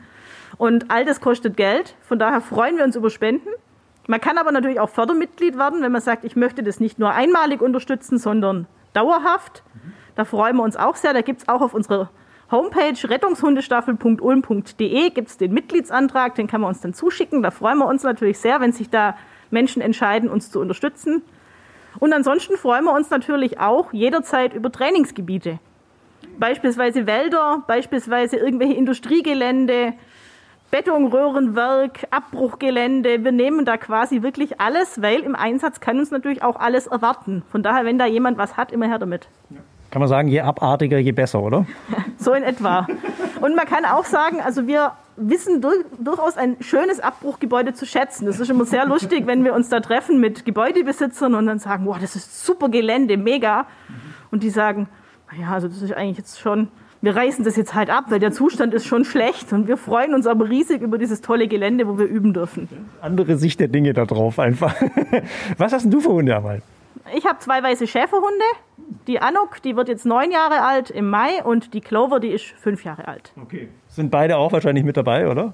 [0.57, 1.95] und all das kostet Geld.
[2.01, 3.49] Von daher freuen wir uns über Spenden.
[4.07, 7.11] Man kann aber natürlich auch Fördermitglied werden, wenn man sagt, ich möchte das nicht nur
[7.11, 9.63] einmalig unterstützen, sondern dauerhaft.
[10.15, 11.13] Da freuen wir uns auch sehr.
[11.13, 12.09] Da gibt es auch auf unserer
[12.51, 17.41] Homepage rettungshundestaffel.ulm.de gibt es den Mitgliedsantrag, den kann man uns dann zuschicken.
[17.41, 19.17] Da freuen wir uns natürlich sehr, wenn sich da
[19.49, 21.23] Menschen entscheiden, uns zu unterstützen.
[21.99, 25.59] Und ansonsten freuen wir uns natürlich auch jederzeit über Trainingsgebiete.
[26.37, 29.93] Beispielsweise Wälder, beispielsweise irgendwelche Industriegelände,
[30.71, 33.23] Betonröhrenwerk, Abbruchgelände.
[33.23, 37.43] Wir nehmen da quasi wirklich alles, weil im Einsatz kann uns natürlich auch alles erwarten.
[37.49, 39.29] Von daher, wenn da jemand was hat, immer her damit.
[39.95, 41.65] Kann man sagen, je abartiger, je besser, oder?
[42.17, 42.85] So in etwa.
[43.39, 48.25] Und man kann auch sagen, also wir wissen durch, durchaus ein schönes Abbruchgebäude zu schätzen.
[48.25, 51.85] Das ist immer sehr lustig, wenn wir uns da treffen mit Gebäudebesitzern und dann sagen,
[51.85, 53.67] wow, das ist super Gelände, mega.
[54.31, 54.89] Und die sagen,
[55.31, 56.67] naja, also das ist eigentlich jetzt schon
[57.01, 60.15] wir reißen das jetzt halt ab, weil der Zustand ist schon schlecht und wir freuen
[60.15, 62.67] uns aber riesig über dieses tolle Gelände, wo wir üben dürfen.
[62.99, 64.73] Andere Sicht der Dinge da drauf einfach.
[65.59, 66.63] Was hast denn du für Hunde, Amal?
[67.13, 68.43] Ich habe zwei weiße Schäferhunde.
[69.07, 72.45] Die Anuk, die wird jetzt neun Jahre alt im Mai und die Clover, die ist
[72.45, 73.31] fünf Jahre alt.
[73.41, 73.69] Okay.
[73.87, 75.53] Sind beide auch wahrscheinlich mit dabei, oder?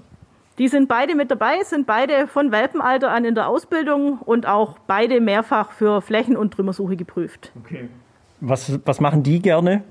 [0.57, 4.77] Die sind beide mit dabei, sind beide von Welpenalter an in der Ausbildung und auch
[4.87, 7.51] beide mehrfach für Flächen- und Trümmersuche geprüft.
[7.63, 7.89] Okay.
[8.39, 9.83] Was, was machen die gerne?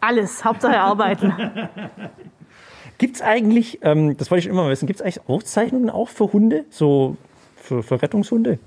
[0.00, 1.32] Alles, Hauptsache arbeiten.
[2.98, 6.08] Gibt es eigentlich, ähm, das wollte ich immer mal wissen, gibt es eigentlich Auszeichnungen auch
[6.08, 6.66] für Hunde?
[6.68, 7.16] So
[7.56, 8.58] für, für Rettungshunde?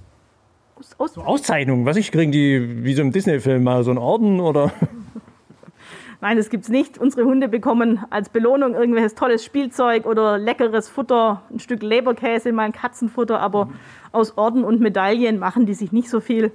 [0.76, 4.40] Aus, aus, Auszeichnungen, was ich kriegen die wie so im Disney-Film mal so einen Orden
[4.40, 4.72] oder?
[6.22, 6.98] Nein, das gibt's nicht.
[6.98, 12.64] Unsere Hunde bekommen als Belohnung irgendwelches tolles Spielzeug oder leckeres Futter, ein Stück Leberkäse, mal
[12.64, 13.70] ein Katzenfutter, aber
[14.14, 16.52] aus Orden und Medaillen machen die sich nicht so viel.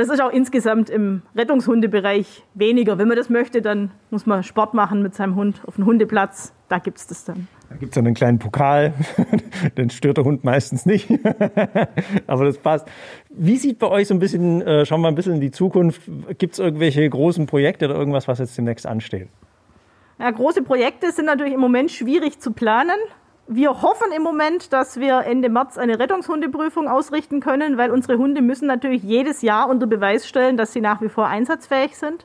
[0.00, 2.96] Das ist auch insgesamt im Rettungshundebereich weniger.
[2.96, 6.54] Wenn man das möchte, dann muss man Sport machen mit seinem Hund auf dem Hundeplatz.
[6.70, 7.48] Da gibt's das dann.
[7.68, 8.94] Da gibt es dann einen kleinen Pokal,
[9.76, 11.10] den stört der Hund meistens nicht.
[12.26, 12.88] Aber das passt.
[13.28, 16.00] Wie sieht bei euch so ein bisschen, äh, schauen wir ein bisschen in die Zukunft,
[16.38, 19.28] gibt es irgendwelche großen Projekte oder irgendwas, was jetzt demnächst ansteht?
[20.18, 22.96] Ja, große Projekte sind natürlich im Moment schwierig zu planen.
[23.52, 28.42] Wir hoffen im Moment, dass wir Ende März eine Rettungshundeprüfung ausrichten können, weil unsere Hunde
[28.42, 32.24] müssen natürlich jedes Jahr unter Beweis stellen, dass sie nach wie vor einsatzfähig sind.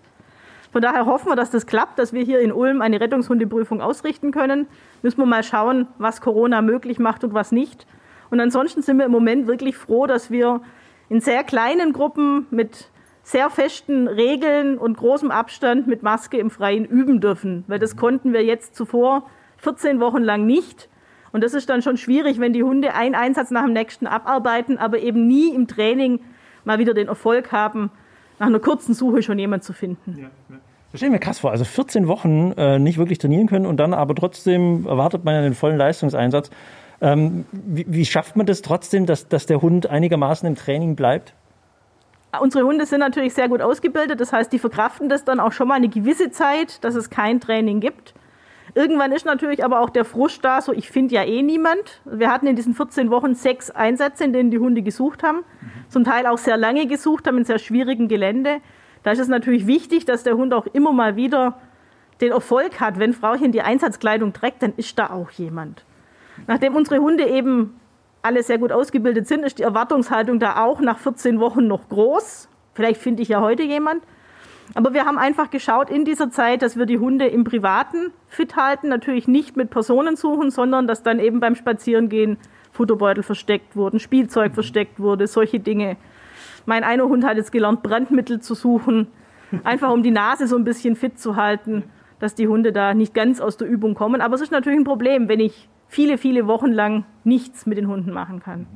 [0.72, 4.30] Von daher hoffen wir, dass das klappt, dass wir hier in Ulm eine Rettungshundeprüfung ausrichten
[4.30, 4.68] können.
[5.02, 7.88] Müssen wir mal schauen, was Corona möglich macht und was nicht.
[8.30, 10.62] Und ansonsten sind wir im Moment wirklich froh, dass wir
[11.10, 12.92] in sehr kleinen Gruppen mit
[13.24, 17.64] sehr festen Regeln und großem Abstand mit Maske im Freien üben dürfen.
[17.66, 20.88] Weil das konnten wir jetzt zuvor 14 Wochen lang nicht.
[21.36, 24.78] Und das ist dann schon schwierig, wenn die Hunde einen Einsatz nach dem nächsten abarbeiten,
[24.78, 26.21] aber eben nie im Training
[26.63, 27.91] mal wieder den Erfolg haben,
[28.39, 30.15] nach einer kurzen Suche schon jemand zu finden.
[30.17, 30.56] Ja, ja.
[30.93, 31.52] Das stelle mir krass vor.
[31.52, 35.41] Also 14 Wochen äh, nicht wirklich trainieren können und dann aber trotzdem erwartet man ja
[35.41, 36.52] den vollen Leistungseinsatz.
[37.02, 41.34] Ähm, wie, wie, schafft man das trotzdem, dass, dass der Hund einigermaßen im Training bleibt?
[42.39, 44.21] Unsere Hunde sind natürlich sehr gut ausgebildet.
[44.21, 47.41] Das heißt, die verkraften das dann auch schon mal eine gewisse Zeit, dass es kein
[47.41, 48.13] Training gibt.
[48.76, 52.02] Irgendwann ist natürlich aber auch der Frust da, so ich finde ja eh niemand.
[52.04, 55.46] Wir hatten in diesen 14 Wochen sechs Einsätze, in denen die Hunde gesucht haben.
[55.88, 58.58] Zum Teil auch sehr lange gesucht haben, in sehr schwierigem Gelände.
[59.04, 61.58] Da ist es natürlich wichtig, dass der Hund auch immer mal wieder
[62.20, 63.00] den Erfolg hat.
[63.00, 65.86] Wenn Frauchen die Einsatzkleidung trägt, dann ist da auch jemand.
[66.46, 67.80] Nachdem unsere Hunde eben
[68.24, 72.50] alle sehr gut ausgebildet sind, ist die Erwartungshaltung da auch nach 14 Wochen noch groß.
[72.74, 74.04] Vielleicht finde ich ja heute jemand.
[74.73, 78.56] Aber wir haben einfach geschaut in dieser Zeit, dass wir die Hunde im Privaten fit
[78.56, 78.89] halten.
[78.89, 82.38] Natürlich nicht mit Personen suchen, sondern dass dann eben beim Spazierengehen
[82.71, 85.97] Futterbeutel versteckt wurden, Spielzeug versteckt wurde, solche Dinge.
[86.65, 89.08] Mein einer Hund hat jetzt gelernt, Brandmittel zu suchen,
[89.63, 91.84] einfach um die Nase so ein bisschen fit zu halten,
[92.19, 94.19] dass die Hunde da nicht ganz aus der Übung kommen.
[94.19, 97.88] Aber es ist natürlich ein Problem, wenn ich viele, viele Wochen lang nichts mit den
[97.88, 98.67] Hunden machen kann.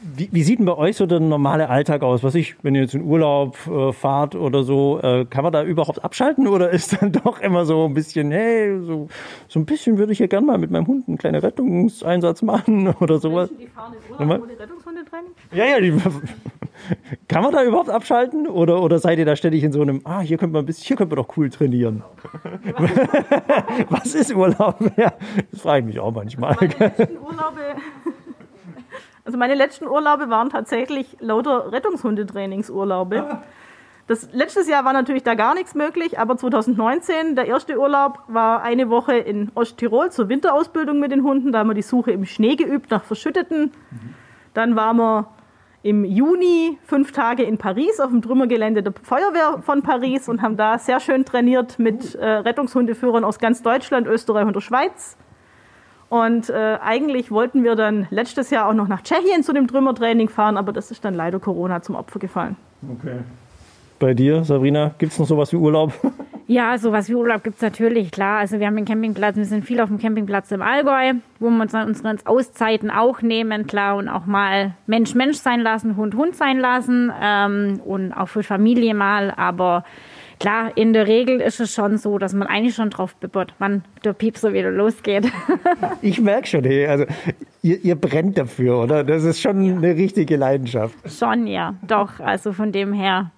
[0.00, 2.22] Wie, wie, sieht denn bei euch so der normale Alltag aus?
[2.22, 5.64] Was ich, wenn ihr jetzt in Urlaub äh, fahrt oder so, äh, kann man da
[5.64, 9.08] überhaupt abschalten oder ist dann doch immer so ein bisschen, hey, so,
[9.48, 12.88] so ein bisschen würde ich hier gerne mal mit meinem Hund einen kleinen Rettungseinsatz machen
[13.00, 13.50] oder sowas?
[13.50, 15.30] Menschen, die fahren in Urlaub ohne Rettungshundetraining?
[15.52, 15.92] Ja, ja, die,
[17.28, 20.20] kann man da überhaupt abschalten oder, oder seid ihr da ständig in so einem, ah,
[20.20, 22.04] hier könnte man, bisschen, hier könnte man doch cool trainieren?
[23.90, 24.78] Was ist Urlaub?
[24.96, 25.12] Ja,
[25.50, 26.54] das frage ich mich auch manchmal.
[26.60, 27.60] Meine letzten Urlaube
[29.28, 33.42] also meine letzten Urlaube waren tatsächlich lauter Rettungshundetrainingsurlaube.
[34.06, 38.62] Das letztes Jahr war natürlich da gar nichts möglich, aber 2019, der erste Urlaub, war
[38.62, 41.52] eine Woche in Osttirol zur Winterausbildung mit den Hunden.
[41.52, 43.72] Da haben wir die Suche im Schnee geübt nach Verschütteten.
[44.54, 45.28] Dann waren wir
[45.82, 50.56] im Juni fünf Tage in Paris auf dem Trümmergelände der Feuerwehr von Paris und haben
[50.56, 55.18] da sehr schön trainiert mit äh, Rettungshundeführern aus ganz Deutschland, Österreich und der Schweiz.
[56.08, 60.28] Und äh, eigentlich wollten wir dann letztes Jahr auch noch nach Tschechien zu dem Trümmertraining
[60.28, 62.56] fahren, aber das ist dann leider Corona zum Opfer gefallen.
[62.98, 63.18] Okay.
[63.98, 65.92] Bei dir, Sabrina, gibt es noch sowas wie Urlaub?
[66.50, 68.38] Ja, sowas wie Urlaub gibt es natürlich, klar.
[68.38, 71.60] Also wir haben den Campingplatz, wir sind viel auf dem Campingplatz im Allgäu, wo wir
[71.60, 76.14] uns dann unsere Auszeiten auch nehmen, klar, und auch mal Mensch Mensch sein lassen, Hund
[76.14, 79.84] Hund sein lassen ähm, und auch für Familie mal, aber
[80.38, 83.84] klar, in der Regel ist es schon so, dass man eigentlich schon drauf bibbert, wann
[84.04, 85.30] der Piepser wieder losgeht.
[86.02, 87.04] ich merke schon, hey, also
[87.62, 89.04] ihr, ihr, brennt dafür, oder?
[89.04, 89.76] Das ist schon ja.
[89.76, 90.94] eine richtige Leidenschaft.
[91.10, 92.20] Schon, ja, doch.
[92.20, 93.30] Also von dem her,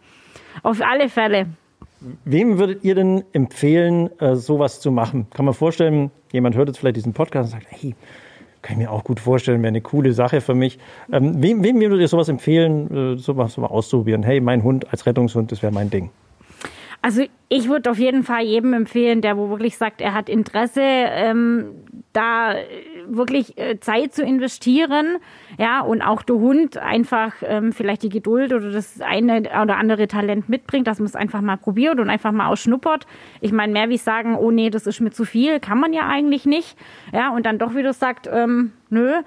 [0.62, 1.46] auf alle Fälle.
[2.24, 5.26] Wem würdet ihr denn empfehlen, äh, sowas zu machen?
[5.34, 7.94] Kann man vorstellen, jemand hört jetzt vielleicht diesen Podcast und sagt, hey,
[8.62, 10.78] kann ich mir auch gut vorstellen, wäre eine coole Sache für mich.
[11.12, 14.22] Ähm, wem, wem würdet ihr sowas empfehlen, äh, sowas mal auszuprobieren?
[14.22, 16.10] Hey, mein Hund als Rettungshund, das wäre mein Ding.
[17.02, 20.82] Also ich würde auf jeden Fall jedem empfehlen, der wo wirklich sagt, er hat Interesse,
[20.82, 21.74] ähm,
[22.12, 22.54] da
[23.06, 25.16] wirklich äh, Zeit zu investieren,
[25.58, 30.08] ja, und auch der Hund einfach ähm, vielleicht die Geduld oder das eine oder andere
[30.08, 33.06] Talent mitbringt, dass man es einfach mal probiert und einfach mal ausschnuppert.
[33.40, 36.06] Ich meine, mehr wie sagen, oh nee, das ist mir zu viel, kann man ja
[36.06, 36.76] eigentlich nicht,
[37.12, 39.22] ja, und dann doch wieder sagt, ähm, nö,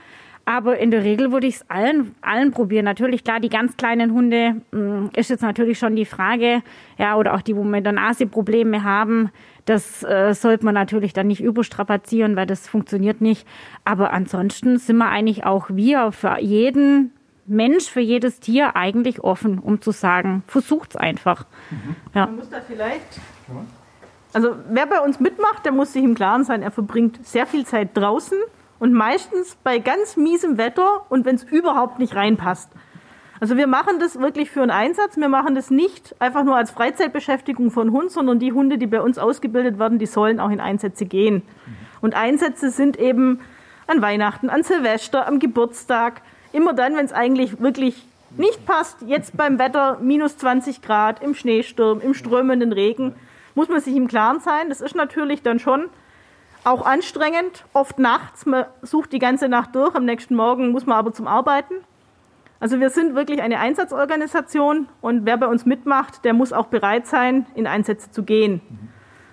[0.46, 2.86] aber in der Regel würde ich es allen, allen probieren.
[2.86, 6.62] Natürlich, klar, die ganz kleinen Hunde mh, mm, ist jetzt natürlich schon die Frage,
[6.98, 9.32] ja, oder auch die, wo mit der Nase Probleme haben.
[9.66, 13.48] Das äh, sollte man natürlich dann nicht überstrapazieren, weil das funktioniert nicht.
[13.86, 17.14] Aber ansonsten sind wir eigentlich auch wir für jeden
[17.46, 21.46] Mensch, für jedes Tier eigentlich offen, um zu sagen, versucht's einfach.
[21.70, 21.96] Mhm.
[22.14, 22.26] Ja.
[22.26, 23.20] Man muss da vielleicht.
[24.34, 27.66] Also wer bei uns mitmacht, der muss sich im Klaren sein, er verbringt sehr viel
[27.66, 28.38] Zeit draußen
[28.84, 32.70] und meistens bei ganz miesem Wetter und wenn es überhaupt nicht reinpasst.
[33.40, 35.16] Also wir machen das wirklich für einen Einsatz.
[35.16, 39.00] Wir machen das nicht einfach nur als Freizeitbeschäftigung von Hund, sondern die Hunde, die bei
[39.00, 41.44] uns ausgebildet werden, die sollen auch in Einsätze gehen.
[42.02, 43.40] Und Einsätze sind eben
[43.88, 48.98] an Weihnachten, an Silvester, am Geburtstag, immer dann, wenn es eigentlich wirklich nicht passt.
[49.08, 53.16] Jetzt beim Wetter minus 20 Grad, im Schneesturm, im strömenden Regen,
[53.56, 54.68] muss man sich im Klaren sein.
[54.68, 55.86] Das ist natürlich dann schon
[56.64, 58.46] auch anstrengend, oft nachts.
[58.46, 61.76] Man sucht die ganze Nacht durch, am nächsten Morgen muss man aber zum Arbeiten.
[62.60, 67.08] Also wir sind wirklich eine Einsatzorganisation und wer bei uns mitmacht, der muss auch bereit
[67.08, 68.62] sein, in Einsätze zu gehen.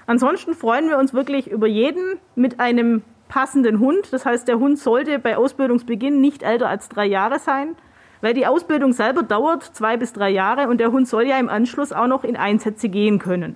[0.06, 4.12] Ansonsten freuen wir uns wirklich über jeden mit einem passenden Hund.
[4.12, 7.76] Das heißt, der Hund sollte bei Ausbildungsbeginn nicht älter als drei Jahre sein,
[8.20, 11.48] weil die Ausbildung selber dauert zwei bis drei Jahre und der Hund soll ja im
[11.48, 13.54] Anschluss auch noch in Einsätze gehen können.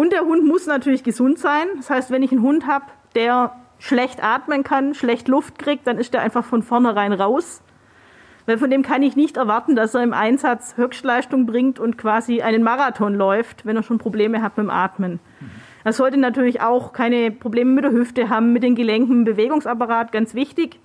[0.00, 1.66] Und der Hund muss natürlich gesund sein.
[1.76, 5.98] Das heißt, wenn ich einen Hund habe, der schlecht atmen kann, schlecht Luft kriegt, dann
[5.98, 7.62] ist der einfach von vornherein raus.
[8.46, 12.40] Weil von dem kann ich nicht erwarten, dass er im Einsatz Höchstleistung bringt und quasi
[12.40, 15.20] einen Marathon läuft, wenn er schon Probleme hat mit dem Atmen.
[15.84, 20.34] Er sollte natürlich auch keine Probleme mit der Hüfte haben, mit den Gelenken, Bewegungsapparat, ganz
[20.34, 20.80] wichtig.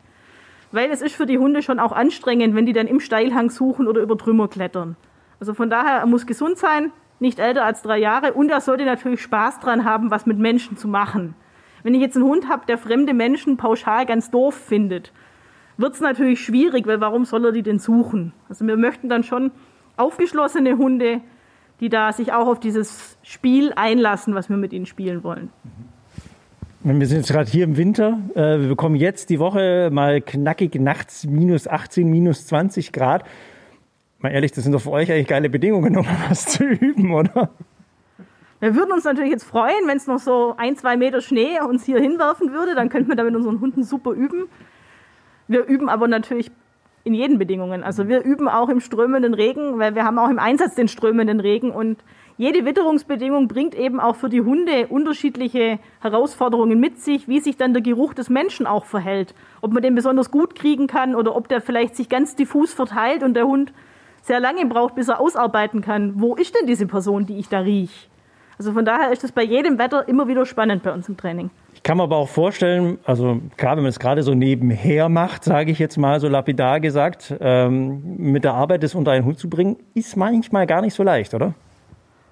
[0.73, 3.88] Weil es ist für die Hunde schon auch anstrengend, wenn die dann im Steilhang suchen
[3.88, 4.97] oder über Trümmer klettern.
[5.39, 8.86] Also von daher, er muss gesund sein, nicht älter als drei Jahre und er sollte
[8.86, 11.36] natürlich Spaß dran haben, was mit Menschen zu machen.
[11.84, 15.12] Wenn ich jetzt einen Hund habe, der fremde Menschen pauschal ganz doof findet,
[15.78, 18.34] wird es natürlich schwierig, weil warum soll er die denn suchen?
[18.49, 19.51] Also wir möchten dann schon
[19.97, 21.21] aufgeschlossene Hunde,
[21.80, 25.49] die da sich auch auf dieses Spiel einlassen, was wir mit ihnen spielen wollen.
[26.84, 28.19] Wir sind jetzt gerade hier im Winter.
[28.36, 33.25] Äh, wir bekommen jetzt die Woche mal knackig nachts minus 18, minus 20 Grad.
[34.25, 37.51] Mal ehrlich, das sind doch für euch eigentlich geile Bedingungen, um was zu üben, oder?
[38.59, 41.85] Wir würden uns natürlich jetzt freuen, wenn es noch so ein, zwei Meter Schnee uns
[41.85, 42.73] hier hinwerfen würde.
[42.73, 44.47] Dann könnten wir da mit unseren Hunden super üben.
[45.47, 46.49] Wir üben aber natürlich
[47.03, 47.83] in jeden Bedingungen.
[47.83, 51.39] Also wir üben auch im strömenden Regen, weil wir haben auch im Einsatz den strömenden
[51.39, 52.03] Regen und
[52.38, 57.73] jede Witterungsbedingung bringt eben auch für die Hunde unterschiedliche Herausforderungen mit sich, wie sich dann
[57.73, 59.35] der Geruch des Menschen auch verhält.
[59.61, 63.21] Ob man den besonders gut kriegen kann oder ob der vielleicht sich ganz diffus verteilt
[63.21, 63.71] und der Hund
[64.25, 67.59] sehr lange braucht, bis er ausarbeiten kann, wo ist denn diese Person, die ich da
[67.59, 68.07] rieche.
[68.57, 71.51] Also von daher ist es bei jedem Wetter immer wieder spannend bei uns im Training.
[71.73, 75.43] Ich kann mir aber auch vorstellen, also klar, wenn man es gerade so nebenher macht,
[75.43, 79.38] sage ich jetzt mal so lapidar gesagt, ähm, mit der Arbeit das unter einen Hut
[79.38, 81.53] zu bringen, ist manchmal gar nicht so leicht, oder?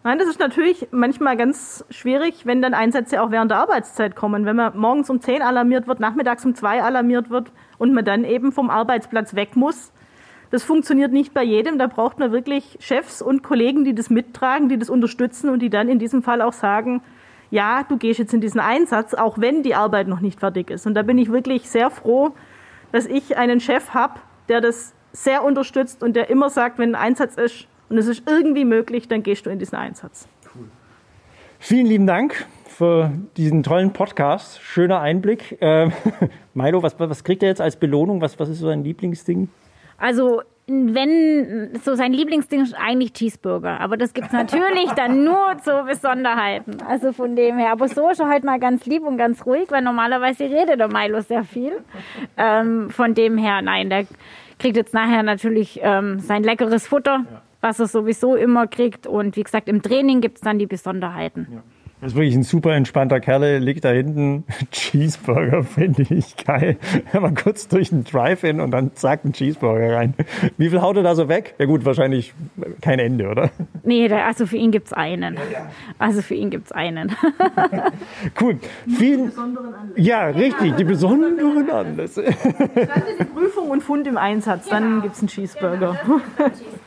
[0.06, 4.46] Nein, das ist natürlich manchmal ganz schwierig, wenn dann Einsätze auch während der Arbeitszeit kommen.
[4.46, 8.24] Wenn man morgens um 10 alarmiert wird, nachmittags um 2 alarmiert wird und man dann
[8.24, 9.94] eben vom Arbeitsplatz weg muss,
[10.54, 11.80] das funktioniert nicht bei jedem.
[11.80, 15.72] Da braucht man wirklich Chefs und Kollegen, die das mittragen, die das unterstützen und die
[15.72, 17.02] dann in diesem Fall auch sagen,
[17.50, 20.86] ja, du gehst jetzt in diesen Einsatz, auch wenn die Arbeit noch nicht fertig ist.
[20.86, 22.34] Und da bin ich wirklich sehr froh,
[22.92, 27.02] dass ich einen Chef habe, der das sehr unterstützt und der immer sagt, wenn ein
[27.02, 30.28] Einsatz ist und es ist irgendwie möglich, dann gehst du in diesen Einsatz.
[31.58, 34.62] Vielen lieben Dank für diesen tollen Podcast.
[34.62, 35.60] Schöner Einblick.
[35.64, 35.90] Äh,
[36.54, 38.22] Milo, was, was kriegt er jetzt als Belohnung?
[38.22, 39.50] Was, was ist so dein Lieblingsding?
[40.04, 45.58] Also wenn so sein Lieblingsding ist eigentlich Cheeseburger, aber das gibt es natürlich dann nur
[45.64, 46.78] zu Besonderheiten.
[46.86, 47.72] Also von dem her.
[47.72, 50.90] Aber so ist er halt mal ganz lieb und ganz ruhig, weil normalerweise redet der
[50.90, 51.72] Milo sehr viel.
[52.36, 54.06] Ähm, von dem her, nein, der
[54.60, 57.42] kriegt jetzt nachher natürlich ähm, sein leckeres Futter, ja.
[57.62, 59.08] was er sowieso immer kriegt.
[59.08, 61.48] Und wie gesagt, im Training gibt es dann die Besonderheiten.
[61.50, 61.64] Ja.
[62.04, 64.44] Das ist wirklich ein super entspannter Kerl, liegt da hinten.
[64.72, 66.76] Cheeseburger finde ich geil.
[67.14, 70.14] Mal kurz durch den Drive-In und dann zack, ein Cheeseburger rein.
[70.58, 71.56] Wie viel haut er da so weg?
[71.60, 72.34] Ja gut, wahrscheinlich
[72.82, 73.52] kein Ende, oder?
[73.84, 75.38] Nee, also für ihn gibt es einen.
[75.98, 77.16] Also für ihn gibt es einen.
[78.42, 78.60] cool.
[78.98, 79.32] Vielen,
[79.96, 82.26] ja, richtig, die besonderen Anlässe.
[82.26, 85.98] Dann die Prüfung und Fund im Einsatz, dann gibt es einen Cheeseburger.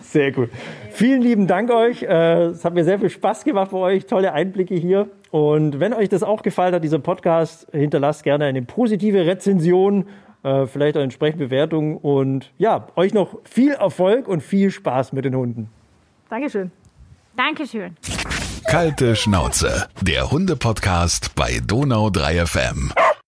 [0.00, 0.50] Sehr gut.
[0.90, 2.02] Vielen lieben Dank euch.
[2.02, 4.06] Äh, Es hat mir sehr viel Spaß gemacht bei euch.
[4.06, 5.08] Tolle Einblicke hier.
[5.30, 10.06] Und wenn euch das auch gefallen hat, dieser Podcast, hinterlasst gerne eine positive Rezension,
[10.42, 11.96] äh, vielleicht eine entsprechende Bewertung.
[11.98, 15.68] Und ja, euch noch viel Erfolg und viel Spaß mit den Hunden.
[16.28, 16.70] Dankeschön.
[17.36, 17.96] Dankeschön.
[18.68, 22.92] Kalte Schnauze, der Hunde-Podcast bei Donau 3 FM.